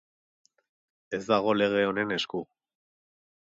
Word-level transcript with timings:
Ez 1.19 1.21
dago 1.33 1.55
lege 1.59 1.85
honen 1.91 2.17
esku. 2.19 2.45